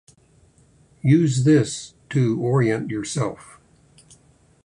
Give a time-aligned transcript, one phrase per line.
[1.03, 3.61] Use this to orient yourself.